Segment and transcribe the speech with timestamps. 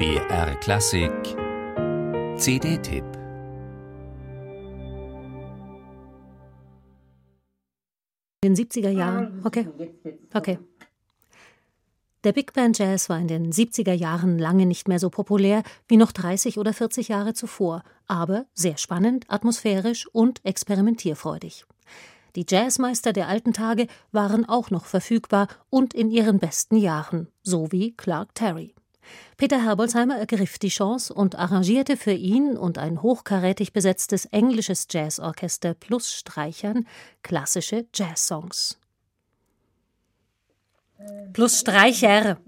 [0.00, 1.12] BR Klassik
[2.38, 3.04] CD-Tipp
[8.42, 9.42] In den 70er Jahren.
[9.44, 9.68] Okay.
[10.32, 10.58] Okay.
[12.24, 15.98] Der Big Band Jazz war in den 70er Jahren lange nicht mehr so populär wie
[15.98, 21.66] noch 30 oder 40 Jahre zuvor, aber sehr spannend, atmosphärisch und experimentierfreudig.
[22.36, 27.70] Die Jazzmeister der alten Tage waren auch noch verfügbar und in ihren besten Jahren, so
[27.70, 28.74] wie Clark Terry.
[29.36, 35.74] Peter Herbolzheimer ergriff die Chance und arrangierte für ihn und ein hochkarätig besetztes englisches Jazzorchester
[35.74, 36.86] plus Streichern
[37.22, 38.78] klassische Jazzsongs.
[41.32, 42.38] Plus Streicher.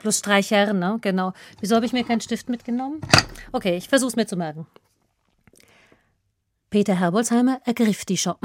[0.00, 0.98] Plus Streicher, ne?
[1.00, 1.32] Genau.
[1.60, 3.00] Wieso habe ich mir keinen Stift mitgenommen?
[3.52, 4.66] Okay, ich versuche es mir zu merken.
[6.70, 8.40] Peter Herbolzheimer ergriff die Chance.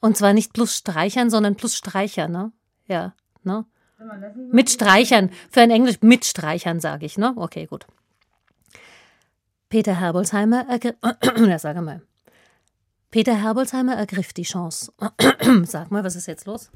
[0.00, 2.52] Und zwar nicht plus Streichern, sondern plus Streicher, ne?
[2.86, 3.66] Ja, ne?
[4.52, 5.30] Mit Streichern.
[5.50, 7.32] Für ein Englisch mit Streichern, sage ich, ne?
[7.36, 7.86] Okay, gut.
[9.68, 10.96] Peter Herbolzheimer ergriff.
[11.46, 12.02] ja, sag mal.
[13.10, 14.92] Peter Herbolzheimer ergriff die Chance.
[15.64, 16.70] sag mal, was ist jetzt los?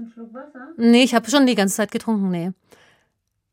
[0.00, 0.72] einen Schluck Wasser?
[0.76, 2.52] Nee, ich habe schon die ganze Zeit getrunken, nee.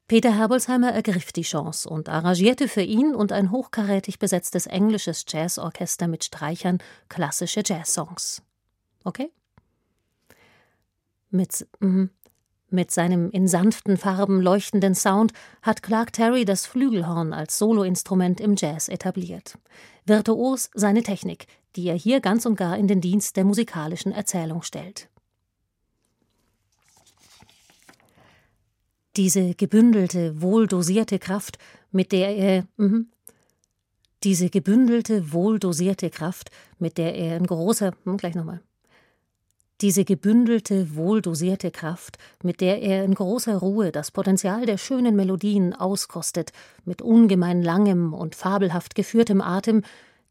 [0.08, 6.08] Peter Herbolzheimer ergriff die Chance und arrangierte für ihn und ein hochkarätig besetztes englisches Jazzorchester
[6.08, 8.41] mit Streichern klassische Jazzsongs.
[9.03, 9.31] Okay?
[11.30, 12.06] Mit, mm,
[12.70, 18.56] mit seinem in sanften Farben leuchtenden Sound hat Clark Terry das Flügelhorn als Soloinstrument im
[18.58, 19.58] Jazz etabliert.
[20.05, 24.64] Virtuos seine Technik, die er hier ganz und gar in den Dienst der musikalischen Erzählung
[24.64, 25.09] stellt.
[29.16, 31.58] Diese gebündelte, wohldosierte Kraft,
[31.92, 33.05] mit der er mh,
[34.23, 38.61] diese gebündelte, wohldosierte Kraft, mit der er in großer hm, gleich nochmal.
[39.81, 45.75] Diese gebündelte, wohldosierte Kraft, mit der er in großer Ruhe das Potenzial der schönen Melodien
[45.75, 46.52] auskostet,
[46.83, 49.83] mit ungemein langem und fabelhaft geführtem Atem,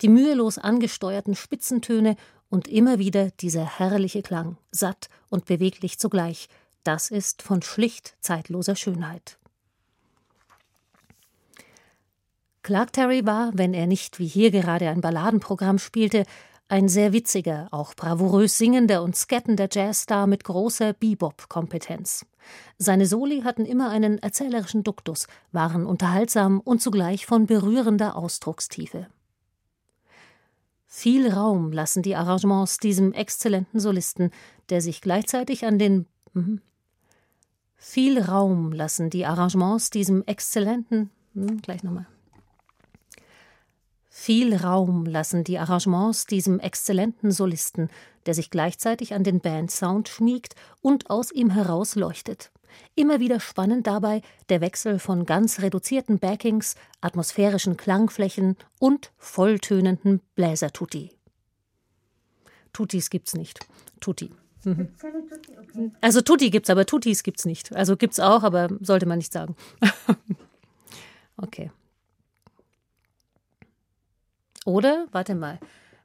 [0.03, 2.17] die mühelos angesteuerten Spitzentöne
[2.51, 6.49] und immer wieder dieser herrliche Klang, satt und beweglich zugleich,
[6.83, 9.39] das ist von schlicht zeitloser Schönheit.
[12.62, 16.25] Clark Terry war, wenn er nicht wie hier gerade ein Balladenprogramm spielte,
[16.69, 22.27] ein sehr witziger, auch bravourös singender und skettender Jazzstar mit großer Bebop-Kompetenz.
[22.78, 29.06] Seine Soli hatten immer einen erzählerischen Duktus, waren unterhaltsam und zugleich von berührender Ausdruckstiefe.
[30.87, 34.31] Viel Raum lassen die Arrangements diesem exzellenten Solisten,
[34.71, 36.60] der sich gleichzeitig an den mhm,
[37.76, 42.06] viel Raum lassen die Arrangements diesem exzellenten, hm, gleich nochmal.
[44.19, 47.91] Viel Raum lassen die Arrangements diesem exzellenten Solisten,
[48.25, 52.50] der sich gleichzeitig an den Bandsound schmiegt und aus ihm heraus leuchtet.
[52.94, 61.12] Immer wieder spannend dabei der Wechsel von ganz reduzierten Backings, atmosphärischen Klangflächen und volltönenden Bläsertutti.
[62.72, 63.66] Tutis gibt's nicht.
[64.00, 64.32] Tutti.
[64.65, 64.88] Mhm.
[66.00, 67.76] Also Tutti gibt's, aber Tutis gibt's nicht.
[67.76, 69.55] Also gibt's auch, aber sollte man nicht sagen.
[71.37, 71.71] okay.
[74.66, 75.59] Oder, warte mal,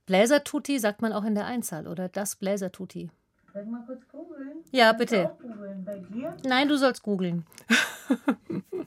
[0.06, 3.10] Bläser-Tutti sagt man auch in der Einzahl, oder das Bläser-Tutti.
[3.52, 4.64] Soll ich mal kurz googeln?
[4.72, 5.32] Ja, bitte.
[5.84, 6.38] Bei dir?
[6.44, 7.44] Nein, du sollst googeln.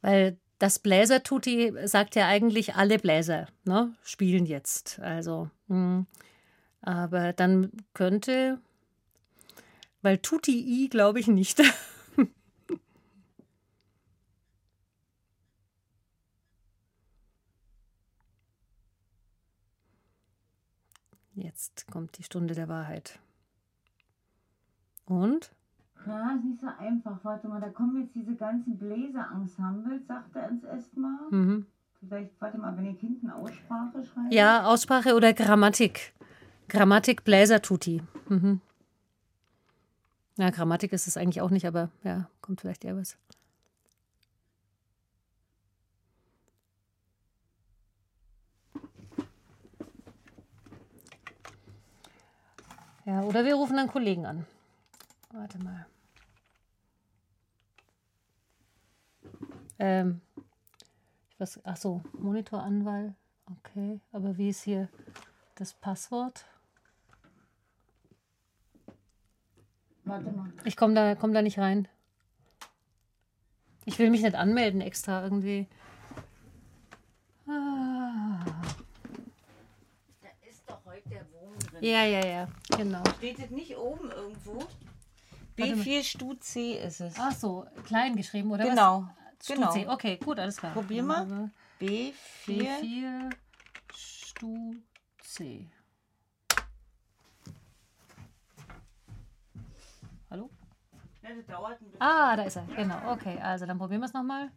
[0.00, 5.00] Weil das Bläser-Tutti sagt ja eigentlich, alle Bläser ne, spielen jetzt.
[5.00, 5.74] Also, mh.
[5.74, 6.06] Hm.
[6.82, 8.60] aber dann könnte,
[10.02, 11.60] weil Tutti-I glaube ich nicht.
[21.34, 23.18] Jetzt kommt die Stunde der Wahrheit.
[25.06, 25.50] Und?
[26.06, 27.18] Ja, ist nicht so einfach.
[27.22, 31.30] Warte mal, da kommen jetzt diese ganzen Bläserensembles, sagt er uns erstmal.
[31.30, 31.66] Mhm.
[32.00, 34.32] Vielleicht, warte mal, wenn ihr hinten Aussprache schreibt.
[34.32, 36.12] Ja, Aussprache oder Grammatik.
[36.68, 38.02] Grammatik, Bläser, Tutti.
[38.28, 38.60] Mhm.
[40.36, 43.16] Ja, Grammatik ist es eigentlich auch nicht, aber ja, kommt vielleicht eher was.
[53.04, 54.46] Ja, oder wir rufen einen Kollegen an.
[55.32, 55.86] Warte mal.
[59.78, 60.20] Ähm,
[61.38, 63.14] was, ach so, Monitoranwahl.
[63.58, 64.88] Okay, aber wie ist hier
[65.56, 66.44] das Passwort?
[70.04, 70.52] Warte mal.
[70.64, 71.88] Ich komme da, komm da nicht rein.
[73.84, 75.66] Ich will mich nicht anmelden extra irgendwie.
[77.48, 78.44] Ah.
[80.22, 81.71] Da ist doch heute der Wurm drin.
[81.82, 83.02] Ja, ja, ja, genau.
[83.18, 84.68] Steht das nicht oben irgendwo?
[85.58, 87.14] B4 Stu C ist es.
[87.18, 89.44] Ach so, klein geschrieben, oder Genau, was?
[89.44, 89.72] Stu genau.
[89.72, 89.88] C.
[89.88, 90.72] Okay, gut, alles klar.
[90.74, 91.16] Probier mal.
[91.16, 91.50] haben
[91.80, 92.12] wir B4.
[92.46, 93.34] B4
[93.96, 94.76] Stu
[95.24, 95.68] C.
[100.30, 100.50] Hallo?
[101.20, 102.00] Ja, das dauert ein bisschen.
[102.00, 102.66] Ah, da ist er.
[102.76, 103.40] Genau, okay.
[103.42, 104.52] Also dann probieren wir es nochmal.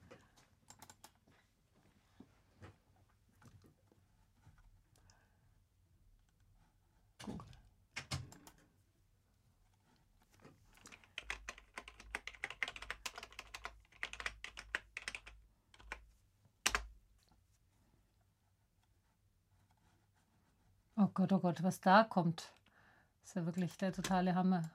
[20.98, 22.52] Oh Gott, oh Gott, was da kommt.
[23.24, 24.70] ist ja wirklich der totale Hammer.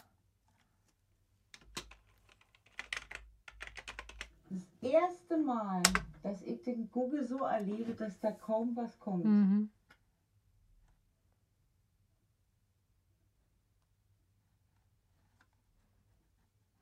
[4.48, 5.82] Das erste Mal,
[6.22, 9.26] dass ich den Google so erlebe, dass da kaum was kommt.
[9.26, 9.70] Mhm.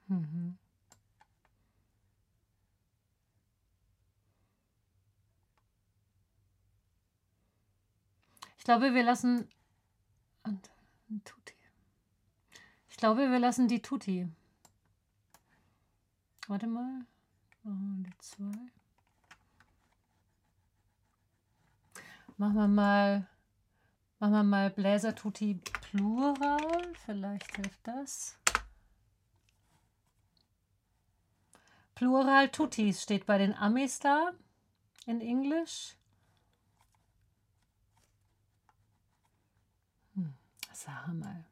[0.07, 0.57] Mhm.
[8.58, 9.49] Ich glaube, wir lassen.
[11.25, 11.55] Tutti.
[12.91, 14.29] Ich glaube, wir lassen die Tutti.
[16.49, 17.07] Warte mal.
[17.63, 18.59] Machen wir die zwei.
[22.37, 23.27] Machen wir mal.
[24.19, 26.93] Machen wir mal Bläser Tutti Plural.
[27.07, 28.39] Vielleicht hilft das.
[31.95, 34.33] Plural Tuttis steht bei den Amis da.
[35.07, 35.98] In Englisch.
[40.85, 41.45] Sag mal.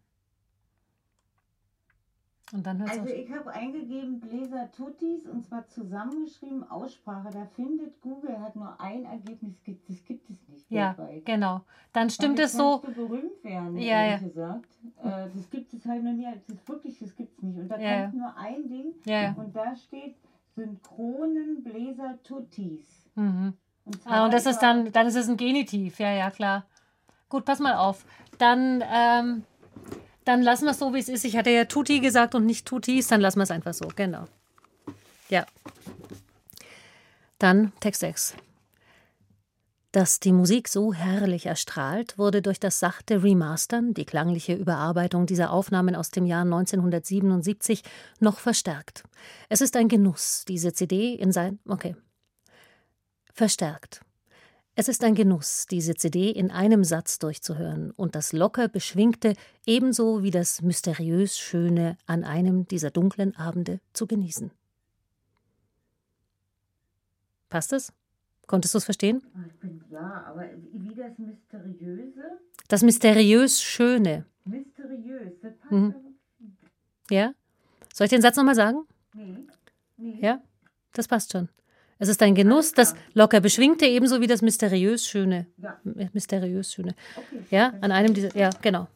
[2.53, 7.31] Und dann hört es Also ich habe eingegeben Bläser Tuttis und zwar zusammengeschrieben Aussprache.
[7.33, 11.27] Da findet Google hat nur ein Ergebnis, gibt- das gibt es nicht Ja, weltweit.
[11.27, 11.63] genau.
[11.93, 12.79] Dann stimmt es so.
[12.95, 14.19] berühmt werden, Ja, ja.
[14.19, 14.69] gesagt.
[15.03, 16.25] Äh, das gibt es halt noch nie.
[16.33, 17.59] Das ist wirklich, das gibt es nicht.
[17.59, 19.35] Und da Ja, kommt nur ein Ding Ja, ja.
[19.37, 20.15] und da steht
[20.55, 22.87] synchronen Bläser Tuttis.
[23.17, 23.55] Mhm.
[23.87, 25.99] Und, Ah, und das ist dann, dann ist es ein Genitiv.
[25.99, 26.65] Ja, ja, klar.
[27.29, 28.07] Gut, pass mal auf.
[28.39, 29.45] Dann, ähm,
[30.25, 31.25] dann lassen wir es so, wie es ist.
[31.25, 33.89] Ich hatte ja Tutti gesagt und nicht Tutis, dann lassen wir es einfach so.
[33.95, 34.25] Genau.
[35.29, 35.47] Ja.
[37.39, 38.35] Dann Text 6.
[39.93, 45.51] Dass die Musik so herrlich erstrahlt, wurde durch das sachte Remastern, die klangliche Überarbeitung dieser
[45.53, 47.83] Aufnahmen aus dem Jahr 1977,
[48.21, 49.05] noch verstärkt.
[49.49, 51.61] Es ist ein Genuss, diese CD in sein.
[51.67, 51.97] Okay.
[53.33, 54.03] Verstärkt.
[54.79, 59.33] Es ist ein Genuss, diese CD in einem Satz durchzuhören und das locker beschwingte
[59.65, 64.51] ebenso wie das mysteriös Schöne an einem dieser dunklen Abende zu genießen.
[67.49, 67.91] Passt es?
[68.47, 69.23] Konntest du es verstehen?
[69.49, 72.39] Ich bin, ja, aber wie das Mysteriöse,
[72.69, 74.27] Das mysteriös Schöne.
[74.45, 75.95] mysteriös, das passt Mhm.
[77.11, 77.33] Ja?
[77.95, 78.87] Soll ich den Satz nochmal sagen?
[79.15, 79.47] Nee,
[79.97, 80.19] nee.
[80.21, 80.43] Ja?
[80.93, 81.49] Das passt schon.
[81.99, 85.47] Es ist ein Genuss, das locker beschwingte ebenso wie das mysteriös Schöne.
[85.57, 85.79] Ja,
[86.13, 86.95] Mysteriös Schöne.
[87.51, 88.37] Ja, an einem dieser.
[88.37, 88.87] Ja, genau.